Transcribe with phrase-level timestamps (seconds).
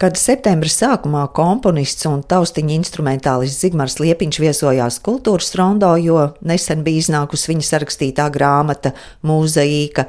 [0.00, 7.02] Kad septembra sākumā komponists un taustiņa instrumentālists Zigmārs Liepiņš viesojās kultūras rondo, jo nesen bija
[7.02, 8.94] iznākusi viņa sarakstītā grāmata
[9.28, 10.06] Mūzaīka,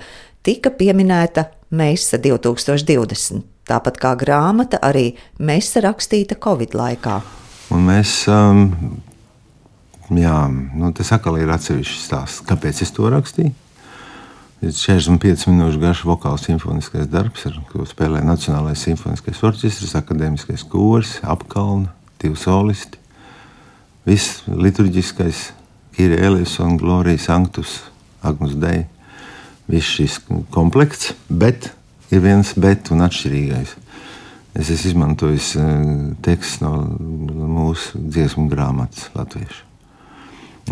[0.47, 3.43] tika pieminēta Meisa 2020.
[3.67, 5.09] Tāpat kā grāmata, arī
[5.43, 7.17] Meisa rakstīta Covid laikā.
[7.75, 8.63] Un mēs, um,
[10.07, 10.37] jā,
[10.71, 13.51] nu, tas atkal ir atsevišķs stāsts, kāpēc es to rakstīju.
[14.61, 21.89] 45 minūšu garš vokāls simfoniskais darbs, ar ko spēlē Nacionālais simfoniskais orķestris, akadēmiskais kurs, apkalna,
[22.21, 22.99] divi solisti.
[24.05, 25.47] Viss liturģiskais,
[25.97, 27.79] Kirēlis un Glorija Sanctus,
[28.21, 28.85] Agnus Dei.
[29.65, 30.19] Viss šis
[30.53, 31.71] komplekts, bet
[32.13, 33.75] ir viens bet un atšķirīgais.
[34.61, 35.75] Es esmu izmantojis eh,
[36.21, 39.61] tekstu no mūsu dziesmu grāmatas latviešu.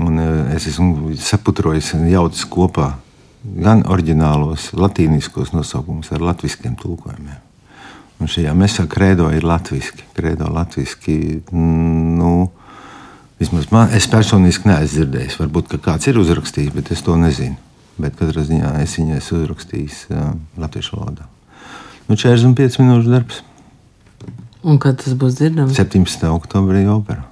[0.05, 2.91] Un eh, es esmu saputrojis un jaucis kopā
[3.43, 7.45] gan oriģinālos latīniskos nosaukumus ar latviskiem tulkojumiem.
[8.20, 10.03] Un šajā mesā kredo ir latviešu.
[10.15, 11.15] Kredo latviešu,
[11.55, 12.34] nu,
[13.40, 15.40] vismaz man, es personiski neesmu dzirdējis.
[15.40, 17.55] Varbūt kāds ir uzrakstījis, bet es to nezinu.
[17.99, 21.27] Bet katrā ziņā es viņai esmu uzrakstījis uh, latviešu valodā.
[22.10, 23.41] Nu, 45 minūšu darbs.
[24.67, 25.79] Un kad tas būs dzirdams?
[25.79, 26.27] 17.
[26.27, 27.23] oktobrī operā.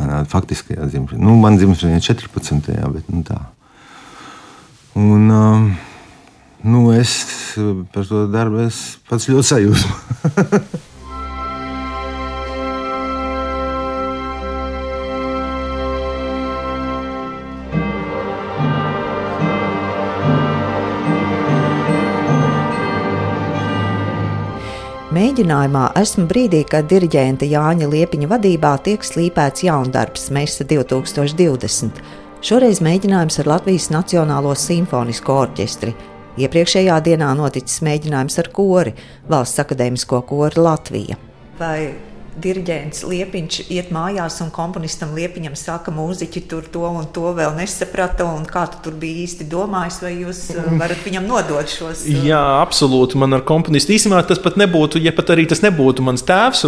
[0.00, 1.22] Manā faktiskajā dzimšanā.
[1.22, 2.70] Nu, man dzimšanā ir 14.
[2.96, 3.38] bet nu, tā.
[4.92, 5.76] Un, um,
[6.60, 7.12] nu, es
[7.92, 8.68] par to darbu
[9.08, 10.80] pats ļoti sajūsmu.
[25.10, 32.02] Mēģinājumā esmu brīdī, kad diriģenta Jāņa Liepiņa vadībā tiek slīpēts jaundarbs Mesa 2020
[32.40, 35.92] Šoreiz mēģinājums ar Latvijas Nacionālo simfonisko orķestri.
[36.40, 38.94] Iepriekšējā dienā noticis mēģinājums ar kori,
[39.28, 41.18] Valsts akadēmisko kori Latvija.
[41.58, 41.90] Vai
[42.42, 48.26] diriģents Liepiņš iet mājās un komponistam Liepiņam saka, mūziķi tur to un to vēl nesaprata,
[48.26, 52.04] un kā tu tur bija īsti domājis, vai jūs uh, varat viņam nodot šos?
[52.06, 53.18] Uh, Jā, absolūti.
[53.20, 56.64] Man ar komponistu īstenībā tas pat nebūtu, ja pat arī tas nebūtu mans tēvs.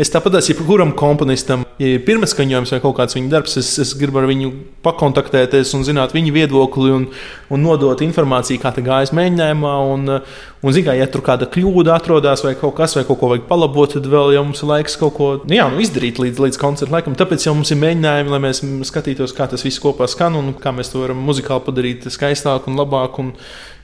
[0.00, 3.94] Es tāpat esmu jebkuram komponistam, ja ir pirmskaņojums vai kaut kāds viņa darbs, es, es
[3.98, 4.52] gribu ar viņu
[4.84, 7.08] pakontaktēties un zināt viņa viedokli un,
[7.52, 9.76] un nodot informāciju, kā tā gājas mēģinājumā.
[9.92, 10.18] Un,
[10.62, 13.90] Un, zināmā ja tur kāda kļūda atrodas vai kaut kas, vai kaut ko vajag palabot,
[13.96, 16.94] tad vēl jau mums ir laiks kaut ko nu, jā, nu, izdarīt līdz, līdz koncerta
[16.96, 17.16] laikam.
[17.18, 20.74] Tāpēc jau mums ir mēģinājumi, lai mēs skatītos, kā tas viss kopā skan un kā
[20.74, 23.20] mēs to varam muzikāli padarīt skaistāk un labāk.
[23.22, 23.32] Un,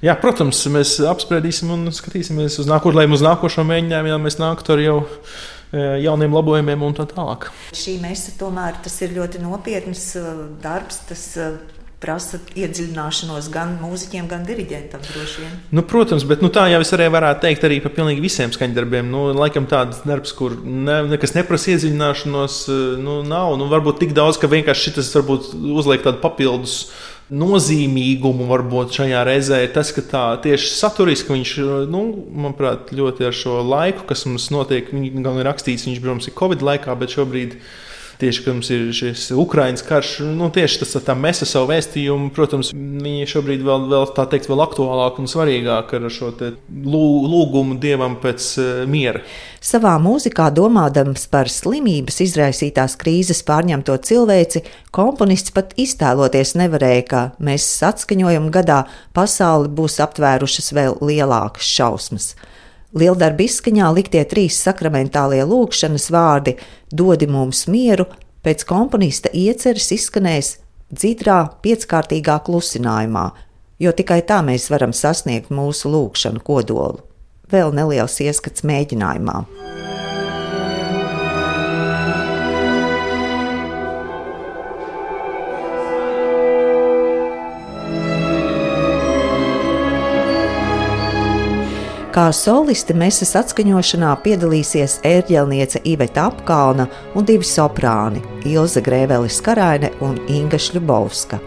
[0.05, 4.75] jā, protams, mēs apspriedīsim un skatīsimies uz nākotnē, lai uz nākošo mēģinājumu jau mēs nāktu
[4.75, 7.50] ar jau e, jauniem labojumiem un tā tālāk.
[7.77, 10.28] Šī mēsa tomēr tas ir ļoti nopietns e,
[10.65, 11.03] darbs.
[11.09, 15.03] Tas, e, prasa iedziļināšanos gan mūziķiem, gan diriģentam.
[15.75, 19.10] Nu, protams, bet nu, tā jau es arī varētu teikt arī par pilnīgi visiem skaņdarbiem.
[19.10, 22.60] Nu, laikam tāds darbs, kur ne, nekas neprasa iedziļināšanos,
[23.03, 23.56] nu, nav.
[23.58, 26.81] Nu, varbūt tik daudz, ka vienkārši šis uzliek tādu papildus.
[27.28, 31.50] Nozīmīgumu varbūt šajā reizē ir tas, ka tā tieši saturiski viņš,
[31.92, 36.38] nu, manuprāt, ļoti ar šo laiku, kas mums notiek, gan ir rakstīts, viņš, protams, ir
[36.38, 37.76] Covid laikā, bet šobrīd ir
[38.21, 42.73] tieši, mums ir šis Ukraiņas karš, nu, tieši tas tā mēs ar savu vēstījumu, protams,
[42.75, 46.33] viņi šobrīd vēl, vēl tā teikt, vēl aktuālāk un svarīgāk ar šo
[46.69, 49.23] lūgumu dievam pēc uh, miera.
[49.65, 54.62] Savā mūzikā domādams par slimības izraisītās krīzes pārņemto cilvēci,
[54.95, 58.85] komponists pat iztēloties nevarēja, ka mēs atskaņojuma gadā
[59.17, 62.33] pasauli būs aptvērušas vēl lielākas šausmas.
[62.98, 66.56] Lieldarba izskaņā liktie trīs sakramentālie lūkšanas vārdi
[66.91, 68.09] dodi mums mieru,
[68.42, 70.54] pēc komponista ieceres izskanēs
[70.91, 73.26] dziļā, pieckārtīgā klusinājumā,
[73.78, 77.04] jo tikai tā mēs varam sasniegt mūsu lūkšanu kodolu.
[77.53, 79.42] Vēl neliels ieskats mēģinājumā.
[92.19, 98.25] Kā soliste mesas atskaņošanā piedalīsies ērģelniece Iveta Apkalna un divi soprāni-
[98.56, 101.38] Ilza Grēvelis Karaine un Inga Šļubovska.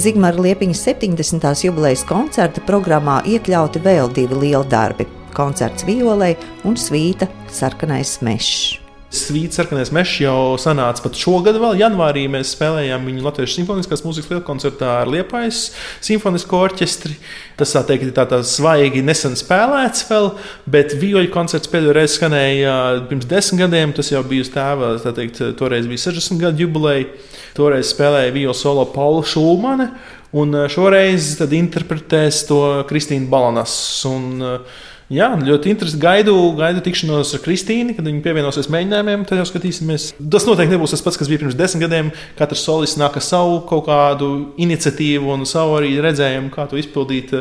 [0.00, 1.60] Zigmara Liepiņa 70.
[1.68, 5.04] jubilejas koncerta programmā iekļauti vēl divi lieli darbi-
[5.38, 8.87] koncerts violei un svīta sarkanais mešs.
[9.08, 12.26] Svīts sarkanais mežs jau sanāca pat šogad, vēl janvārī.
[12.28, 15.70] Mēs spēlējām viņu Latvijas simfoniskās mūzikas lielkoncertā ar Liepājas
[16.04, 17.14] simfonisko orķestri.
[17.56, 20.28] Tas tā teikt, tā, tā svaigi nesen spēlēts vēl,
[20.68, 22.74] bet vīļu koncerts pēdējo reizi skanēja
[23.08, 23.96] pirms desmit gadiem.
[23.96, 27.08] Tas jau bija uz tēva, tā teikt, toreiz bija 60 gadu jubileja.
[27.56, 29.88] Toreiz spēlēja vīļu solo Paula Šulmane.
[30.36, 32.60] Un šoreiz interpretēs to
[32.92, 33.72] Kristīna Balanas.
[34.12, 36.02] Un, uh, Jā, ļoti interesanti.
[36.02, 39.22] Gaidu, gaidu tikšanos ar Kristīnu, kad viņa pievienosies mēģinājumiem.
[39.24, 40.10] Tad jau skatīsimies.
[40.20, 42.10] Tas noteikti nebūs tas pats, kas bija pirms desmit gadiem.
[42.36, 44.28] Katrs solis nāk ar savu kaut kādu
[44.60, 47.32] iniciatīvu un savu arī redzējumu, kā to izpildīt.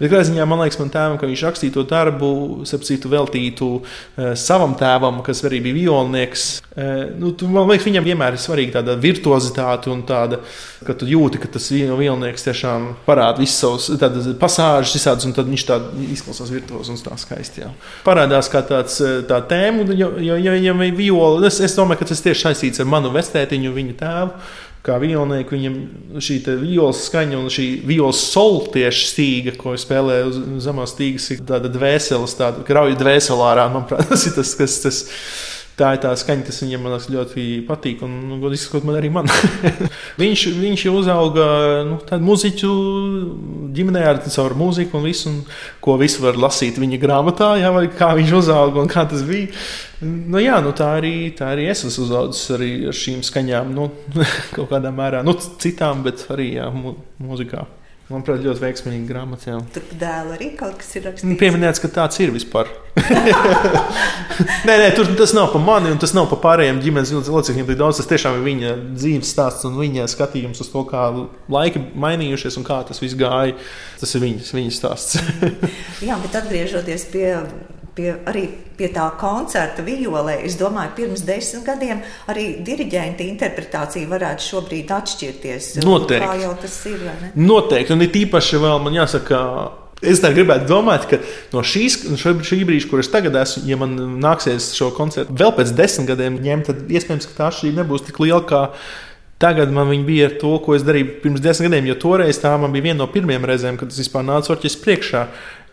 [0.00, 2.32] Bet kādā ziņā man liekas, man tēvam, ka viņš rakstīja to darbu,
[2.66, 6.48] sapcītu veltītu uh, savam tēvam, kas arī bija violnieks.
[6.74, 10.42] Uh, nu, tu, man liekas, viņam vienmēr ir svarīga tāda virtuozitāte un tāda,
[10.82, 15.68] ka tu jūti, ka tas violnieks tiešām parāda visas savas pasāžas, visādas, un tad viņš
[15.70, 15.78] tā
[16.10, 17.64] izklausās virtuozi tā skaisti.
[17.64, 17.70] Jā.
[18.06, 22.12] Parādās kā tāds eh, tā tēma, jo, jo, jo, jo viola, es, es domāju, ka
[22.12, 24.46] tas tieši saistīts ar manu vestētiņu, viņa tēvu.
[24.84, 25.76] Kā vijolnieku, viņam
[26.20, 31.40] šī violas skaņa un šī violas sola tieši stīga, ko spēlē uz zemās stīgas, ir
[31.48, 33.64] tāda dvēseles, tāda krauja dvēselārā.
[33.72, 35.00] Manuprāt, tas ir tas, kas tas
[35.78, 38.04] tā ir tā skaņa, kas viņam liekas, ļoti patīk.
[38.06, 39.30] Un, nu, godīgi sakot, man arī man.
[40.22, 41.46] viņš, viņš uzauga
[41.88, 42.70] nu, tādu muziķu
[43.74, 45.40] ģimenē ar savu mūziku un visu, un,
[45.84, 49.50] ko visu var lasīt viņa grāmatā, jā, vai kā viņš uzauga un kā tas bija.
[50.04, 53.88] Nu, jā, nu, tā, arī, tā arī es esmu uzaugusi arī ar šīm skaņām, nu,
[54.56, 57.64] kaut kādā mērā, nu, citām, bet arī jā, mūzikā.
[58.04, 59.54] Manuprāt, ļoti veiksmīga grāmata.
[59.72, 61.38] Tur dēlā arī kaut kas ir rakstīts.
[61.40, 62.68] Pieminēts, ka tāds ir vispār.
[64.68, 67.70] nē, nē, tur tas nav par mani un tas nav par pārējiem ģimenes locekļiem.
[67.80, 71.06] Daudz tas tiešām ir viņa dzīves stāsts un viņa skatījums uz to, kā
[71.56, 73.56] laiki mainījušies un kā tas viss gāja.
[74.02, 75.16] Tas ir viņas, viņas stāsts.
[76.04, 77.30] Jā, bet atgriežoties pie
[77.96, 78.44] pie, arī
[78.78, 80.40] pie tā koncerta violē.
[80.46, 85.70] Es domāju, pirms desmit gadiem arī diriģenta interpretācija varētu šobrīd atšķirties.
[85.84, 86.26] Noteikti.
[86.26, 87.06] Kā jau tas ir?
[87.38, 87.94] Noteikti.
[87.94, 89.40] Un it īpaši vēl man jāsaka.
[90.04, 91.16] Es tā gribētu domāt, ka
[91.54, 95.70] no šīs, šī brīža, kur es tagad esmu, ja man nāksies šo koncertu vēl pēc
[95.78, 98.64] desmit gadiem ņemt, tad iespējams, ka tā atšķirība nebūs tik liela kā
[99.44, 102.86] Tagad man bija ar to, ko es darīju pirms desmit gadiem, jo toreiz tā bija
[102.86, 105.24] viena no pirmajām reizēm, kad es vispār nācu orķestras priekšā.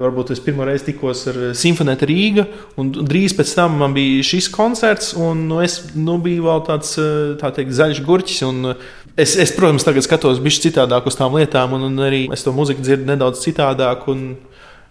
[0.01, 2.45] Varbūt es pirmo reizi tikos ar eh, Simfonētu Rīgā,
[2.81, 6.97] un drīz pēc tam man bija šis koncerts, un nu, es nu, biju vēl tāds
[6.99, 7.09] eh,
[7.39, 8.43] tā teikt, zaļš gurķis.
[8.49, 8.85] Eh,
[9.23, 12.51] es, es, protams, tagad skatos bišķi citādāk uz tām lietām, un, un arī es to
[12.55, 14.09] mūziku dzirdu nedaudz citādāk.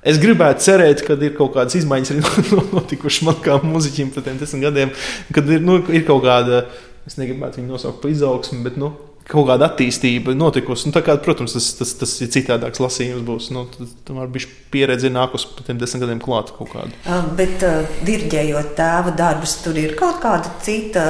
[0.01, 2.23] Es gribētu cerēt, ka ir kaut kādas izmaiņas arī
[2.79, 4.95] notikušas man kā muzeķim pēc desmit gadiem,
[5.37, 6.65] kad ir, nu, ir kaut kāda
[7.09, 8.93] es negribētu viņu nosaukt par izaugsmu, bet nu,
[9.31, 10.89] kaut kāda attīstība notikusi.
[10.91, 13.25] Nu, kā, protams, tas, tas, tas ir citādāks lasījums.
[13.27, 13.67] Būs, nu,
[14.07, 16.97] tam var būt pieredze nākus pa tiem desmit gadiem klāt kaut kādu.
[17.05, 21.07] Uh, bet, uh, diriģējot tēva darbus, tur ir kaut kāda cita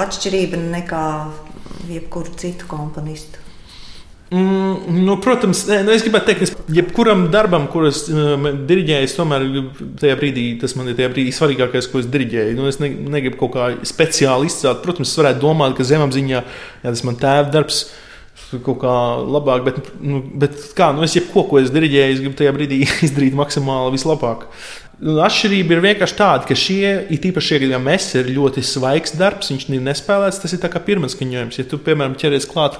[0.00, 1.04] atšķirība nekā
[1.90, 3.49] jebkuru citu komponistu.
[4.30, 9.46] Mm, nu, protams, nē, nu es gribētu teikt, ka jebkuram darbam, kuras uh, diriģēju, tomēr
[9.98, 12.54] tajā brīdī tas man ir tajā brīdī svarīgākais, ko es diriģēju.
[12.54, 14.84] Nu, es ne, negribu kaut kā speciāli izcelt.
[14.84, 16.44] Protams, es varētu domāt, ka zemapziņā jā,
[16.86, 17.88] tas man tēva darbs.
[18.50, 18.94] Kaut kā
[19.26, 22.80] labāk, bet, nu, bet kā, nu es jebko, ko es diriģēju, es gribu tajā brīdī
[23.08, 24.46] izdarīt maksimāli vislabāk.
[25.02, 29.50] Nu, atšķirība ir vienkārši tāda, ka šie, it īpaši šie gadījumi, ir ļoti svaigs darbs,
[29.50, 30.42] viņš ir nespēlēts.
[30.42, 31.58] Tas ir kā pirmais skaņojums.
[31.58, 32.78] Ja tu, piemēram, ķeries klāt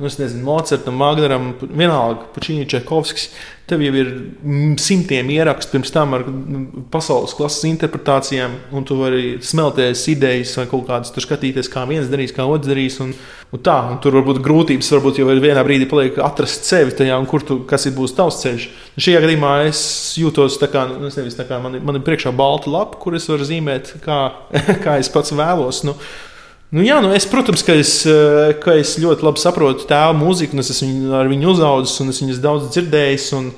[0.00, 3.28] nu, nezinu, Mocertam, Magnaram, vienalga, Puķīņa, Čekovskis.
[3.68, 4.08] Tev jau ir
[4.82, 6.24] simtiem ierakstu pirms tam ar
[6.90, 12.08] pasaules klases interpretācijām, un tu vari smelties idejas vai kaut kādas, tur skatīties, kā viens
[12.10, 12.96] darīs, kā otrs darīs.
[13.04, 13.12] Un,
[13.52, 17.28] un tā, un tur varbūt grūtības, varbūt jau vienā brīdī paliek atrast sevi tajā, un
[17.30, 18.66] kur tu, kas ir būs tavs ceļš.
[18.96, 19.84] Un šajā gadījumā es
[20.18, 23.14] jūtos tā kā, nu, es nevis tā kā man, man ir priekšā balta lapa, kur
[23.20, 24.24] es varu zīmēt, kā,
[24.86, 25.84] kā es pats vēlos.
[25.86, 25.94] Nu,
[26.70, 30.54] Nu, jā, nu es, protams, ka es, eh, ka es ļoti labi saprotu tēva mūziku,
[30.54, 33.26] un es esmu ar viņu uzaugusi, un es viņas daudz dzirdējis.
[33.40, 33.48] Un,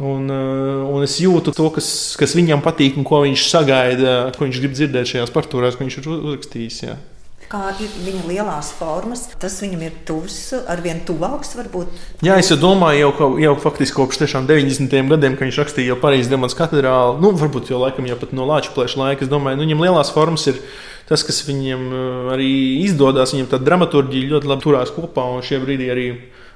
[0.00, 4.46] un, eh, un es jūtu to, kas, kas viņam patīk, un ko viņš sagaida, ko
[4.46, 6.80] viņš grib dzirdēt šajās partitūrās, ko viņš ir uzrakstījis.
[6.88, 6.96] Jā.
[7.50, 10.38] Kā ir viņa lielās formas, tas viņam ir tuvs,
[10.70, 11.52] arvien tuvāks.
[11.58, 12.00] Varbūt.
[12.24, 14.96] Jā, es jau domāju, jau, jau faktiski kopš 90.
[15.12, 18.48] gadiem, kad viņš rakstīja jau Parīzes Dienas katedrāli, nu, varbūt jau laikam jau pat no
[18.48, 19.26] Lāča plēša laika.
[19.26, 20.62] Es domāju, nu, viņam lielās formas ir
[21.08, 22.50] tas, kas viņam uh, arī
[22.84, 26.08] izdodas, viņam tā dramaturģija ļoti labi turās kopā un šie brīdi arī.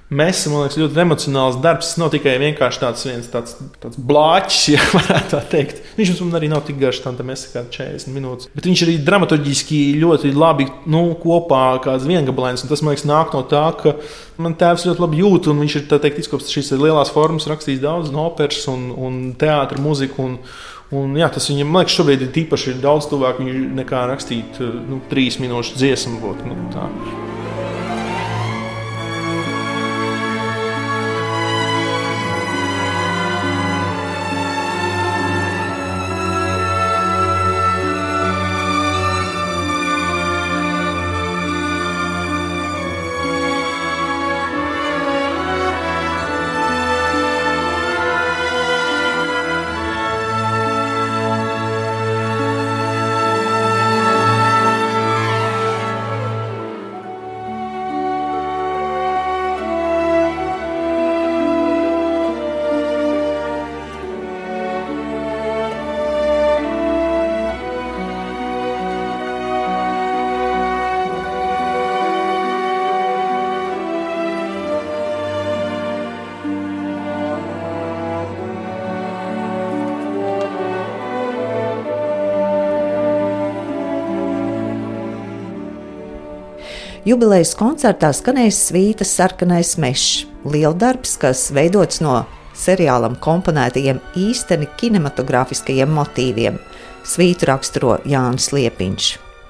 [0.08, 1.90] Mēs, man liekas, ļoti emocionāls darbs.
[1.90, 5.82] Tas nav tikai vienkārši tāds viens tāds, tāds blāķis, ja varētu tā teikt.
[5.98, 8.48] Viņš mums arī nav tik garš, tā mēs kā 40 minūtes.
[8.56, 12.64] Bet viņš arī dramaturgiski ļoti labi nu, kopā kā viengabalains.
[12.64, 13.98] Tas, man liekas, nāk no tā, ka
[14.40, 18.10] man tēvs ļoti labi jūt, un viņš ir teikt, izkops šīs lielās formas, rakstījis daudz
[18.14, 20.24] no operas un, un teātra mūziku.
[20.24, 20.42] Un,
[20.88, 25.36] Un, jā, tas viņam, man liekas, šobrīd ir īpaši daudz tuvāk nekā rakstīt nu, trīs
[25.36, 26.16] minūšu dziesmu.
[26.24, 26.88] Būt, nu, tā.
[87.08, 92.18] Jubilejas koncertā skanēs svītas sarkanais mežs, lieldarbs, kas veidots no
[92.58, 96.58] seriālam komponētajiem īsteni kinematogrāfiskajiem motīviem.
[97.08, 99.06] Svītu raksturo Jānis Liepiņš.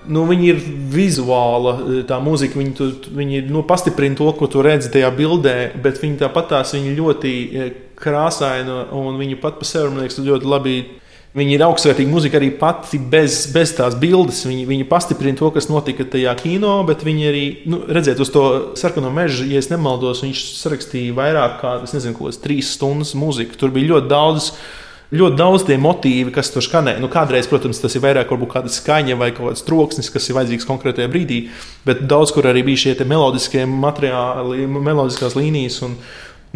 [0.07, 0.61] Nu, viņi ir
[0.93, 1.75] vizuāla,
[2.07, 2.89] tā mūzika, viņi, tu,
[3.19, 7.35] viņi nu, pastiprina to, ko tu redzi tajā bildē, bet viņi tāpat tās viņi ļoti
[7.49, 10.79] eh, krāsaini un viņi pat par sevi, man liekas, ļoti labi
[11.37, 14.41] Viņi ir augstsvērtīga muzika arī pati bez, bez tās bildes.
[14.49, 18.45] Viņi, viņi pastiprina to, kas notika tajā kino, bet viņi arī, nu, redziet, uz to
[18.81, 23.59] sarkano mežu, ja nemaldos, viņš sarakstīja vairāk kā, nezinu, ko, trīs stundas mūziku.
[23.61, 24.53] Tur bija ļoti daudz.
[25.09, 26.99] Ļoti daudz tie motīvi, kas tur skanē.
[27.01, 30.69] Nu, kādreiz, protams, tas ir vairāk kāda skaņa vai kaut kāds troksnis, kas ir vajadzīgs
[30.69, 31.39] konkrētajā brīdī,
[31.89, 35.81] bet daudz kur arī bija šie melodiskie materiāli, melodiskās līnijas.
[35.87, 35.97] Un,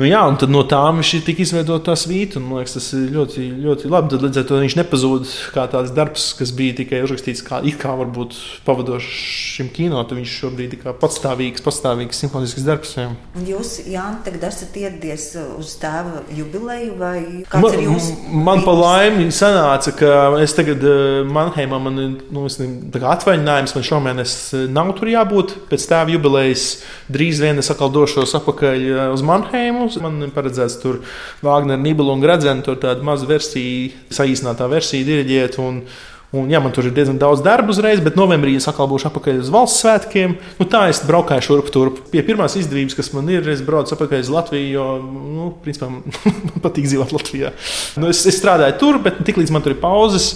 [0.00, 2.40] Nu, jā, un no tām viņš tika izveidota tā svīta.
[2.40, 4.08] Man liekas, tas ir ļoti, ļoti labi.
[4.14, 7.92] Tad līdz ar to viņš nepazūd kā tāds darbs, kas bija tikai uzrakstīts kā, kā
[8.00, 9.10] varbūt pavadošs
[9.58, 10.00] šim kino.
[10.00, 12.94] Tad viņš šobrīd ir patstāvīgs, patstāvīgs simfonisks darbs.
[12.96, 13.10] Jā.
[13.44, 15.26] Jūs, Jānis, tagad esat ieradies
[15.58, 17.18] uz tēva jubileju vai
[17.52, 18.16] kāds man, ir jūsu?
[18.48, 22.00] Man pa laimi sanāca, ka es tagad eh, Manheimā man
[22.32, 25.54] nu, atvaļinājums, man šomēnes eh, nav tur jābūt.
[25.68, 26.66] Pēc tēva jubilejas
[27.12, 29.98] drīz vien es atkal došos atpakaļ eh, uz Manheimu mums.
[30.02, 31.02] Man paredzēts tur
[31.44, 35.60] Wagner, Nibelu un Gradzenu, tur tāda maza versija, saīsinātā versija diriģēt.
[35.62, 35.84] Un,
[36.32, 39.42] Un, jā, man tur ir diezgan daudz darba uzreiz, bet novembrī es atkal būšu atpakaļ
[39.42, 40.38] uz valsts svētkiem.
[40.56, 41.98] Nu, tā es braukāju šurp turp.
[42.08, 45.90] Pie pirmās izdevības, kas man ir, es braucu atpakaļ uz Latviju, jo, nu, principā,
[46.48, 47.52] man patīk dzīvot Latvijā.
[48.00, 50.30] Nu, es, es strādāju tur, bet tiklīdz man tur ir pauzes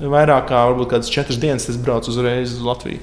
[0.00, 3.00] vairāk kā varbūt kādas četras dienas es braucu uzreiz uz Latviju.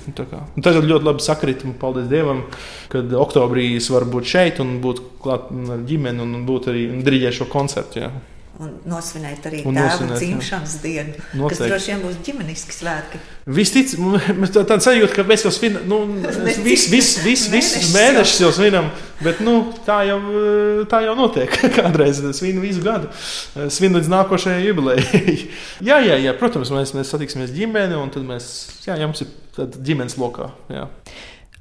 [0.55, 2.45] Nu, tagad ļoti labi sakrit, un paldies Dievam,
[2.91, 7.41] ka oktobrī es varu būt šeit un būt klāt ar ģimeni un būt arī driģēt
[7.41, 8.05] šo koncertu.
[8.05, 8.13] Jā
[8.63, 11.49] un nosvinēt arī un tēva dzimšanas dienu, Noteikti.
[11.49, 13.19] kas droši vien būs ģimeniski svētki.
[13.57, 15.99] Visticamāk, tā, tā sajūta, ka mēs jau svinam, nu,
[16.67, 18.89] visus vis, vis, vis, mēnešus jau svinam,
[19.21, 19.57] bet nu,
[19.87, 20.19] tā, jau,
[20.91, 21.51] tā jau notiek.
[21.77, 23.11] Kādreiz svinu visu gadu,
[23.67, 25.37] svinu līdz nākošajai jubilejai.
[25.91, 28.51] jā, jā, jā, protams, mēs, mēs satiksimies ģimeni, un tad mēs,
[28.87, 30.53] jā, jā mums ir ģimenes lokā.
[30.71, 30.89] Jā.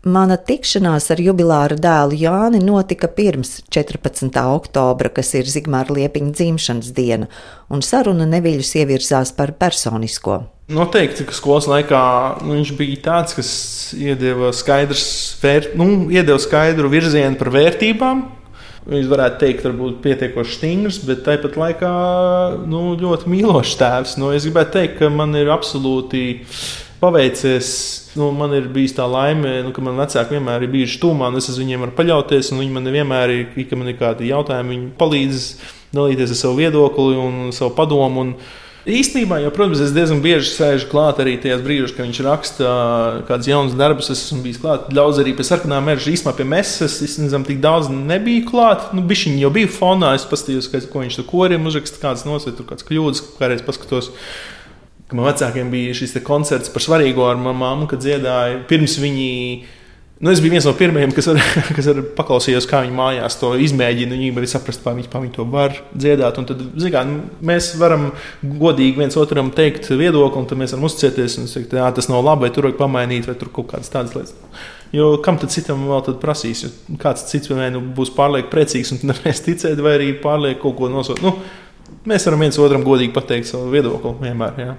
[0.04, 4.28] Mana tikšanās ar jubilāru dēlu Jāni notika pirms 14.
[4.52, 7.28] oktobra, kas ir Zigmāra Liepiņa dzimšanas diena,
[7.72, 10.42] un saruna neviļus ievirzās par personisko.
[10.76, 12.02] Noteikti, ka skolas laikā
[12.44, 13.48] nu, viņš bija tāds, kas
[13.96, 15.08] iedeva, skaidrs,
[15.40, 18.24] vēr, nu, iedeva skaidru virzienu par vērtībām.
[18.84, 21.92] Viņš varētu teikt, varbūt pietiekoši stingrs, bet tāpat laikā
[22.68, 24.18] nu, ļoti mīlošs tēvs.
[24.20, 26.26] Nu, es gribētu teikt, ka man ir absolūti
[27.04, 27.68] paveicies.
[28.16, 31.40] Nu, man ir bijusi tā laime, nu, ka man vecāki vienmēr ir bijuši tūmā, un
[31.40, 32.52] es uz viņiem varu paļauties.
[32.56, 35.48] Viņi man vienmēr ir, ja man ir kādi jautājumi, viņi palīdz
[35.94, 38.28] dalīties ar savu viedokli un savu padomu.
[38.28, 38.36] Un,
[38.84, 42.72] Īstenībā, jau, protams, es diezgan bieži sēžu klāt arī tajos brīžos, kad viņš raksta
[43.24, 44.10] kādus jaunus darbus.
[44.12, 46.98] Es esmu bijis klāt daudz arī pie sarkanā meža, īstenībā pie mesas.
[47.00, 48.90] Es nezinu, tik daudz nebiju klāt.
[48.92, 50.12] Nu, Bišķiņi jau bija fonā.
[50.18, 54.12] Es paskatījos, ko viņš tur koriem uzraksta, kādas nosveitas, tur kādas kļūdas, kādreiz paskatos
[55.08, 59.32] ka man vecākiem bija šis koncerts par svarīgo ar manu māmu, kad dziedāja pirms viņi.
[60.24, 61.40] Nu, es biju viens no pirmajiem, kas, ar,
[61.76, 64.14] kas ar paklausījos, kā viņi mājās to izmēģina.
[64.14, 66.38] Viņi arī saprast, kā viņi, viņi to var dziedāt.
[66.40, 66.62] Un tad,
[66.94, 67.02] kā,
[67.44, 68.06] mēs varam
[68.62, 72.24] godīgi viens otram teikt viedokli, un tad mēs varam uzticēties un teikt, ka tas nav
[72.24, 74.38] labi, vai tur vajag pamainīt, vai tur kaut kādas tādas lietas.
[74.94, 76.62] Jo kam tad citam vēl tad prasīs?
[77.02, 80.90] Kāds cits vai nu būs pārlieku priecīgs un nevarēs ticēt, vai arī pārlieku kaut ko
[80.92, 81.24] nosūtīt.
[81.26, 81.34] Nu,
[82.04, 84.58] Mēs varam viens otram godīgi pateikt savu viedokli vienmēr.
[84.60, 84.74] Jā.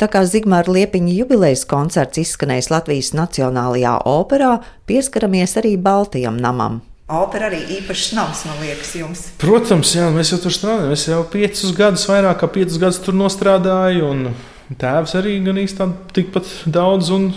[0.00, 4.58] Tā kā Zigmāra Liepiņa jubilejas koncerts izskanējis Latvijas Nacionālajā operā,
[4.88, 6.82] pieskaramies arī Baltijam namam.
[7.08, 9.22] Opera arī īpašs nams, man liekas, jums.
[9.40, 10.92] Protams, jā, mēs jau tur strādājam.
[10.92, 16.12] Es jau piecus gadus, vairāk kā piecus gadus tur nostrādāju, un tēvs arī gan īstenībā
[16.18, 17.08] tikpat daudz.
[17.16, 17.30] Un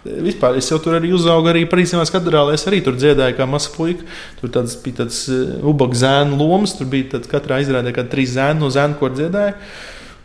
[0.00, 2.54] Vispār es jau tur arī uzaugu, arī Parīzes katedrālē.
[2.56, 4.06] Es arī tur dziedāju, kā mazs puika.
[4.40, 8.32] Tur tāds, bija tāds uh, ubaga zēnu lomas, tur bija tāds, katrā izrādē kā trīs
[8.38, 9.58] zēnu no zēnu, ko dziedāju.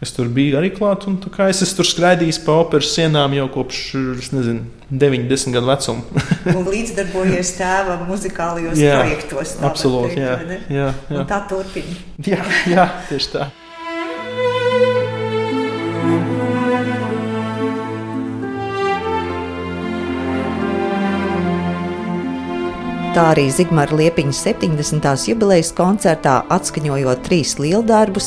[0.04, 1.16] Es tur biju arī klāt, un
[1.48, 3.80] es esmu tur skraidījis pa operas sienām jau kopš,
[4.36, 6.24] nezinu, 9, 10 gadu vecuma.
[6.58, 9.56] un līdzdarbojies tēva muzikālajos jā, projektos.
[9.66, 11.20] Absolūti, jā, jā, jā.
[11.22, 12.00] Un tā turpina.
[12.28, 13.52] Jā, jā, tieši tā.
[23.16, 25.06] Tā arī Zigmāra Liepiņa 70.
[25.30, 28.26] jubilejas koncertā atskaņojot trīs lieldarbus,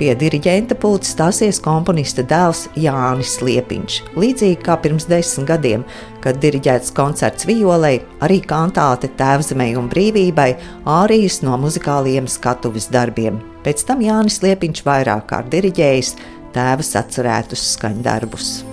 [0.00, 3.98] pie diriģenta pulca stāsies komponista dēls Jānis Liepiņš.
[4.16, 5.84] Līdzīgi kā pirms desmit gadiem,
[6.24, 10.48] kad diriģēts koncerts violei, arī kantāte Tēvzemē un brīvībai,
[10.88, 13.42] ārijas no muzikāliem skatuves darbiem.
[13.60, 16.16] Pēc tam Jānis Liepiņš vairāk kārt diriģējis
[16.56, 18.69] tēvas atcerētus skaņdarbus.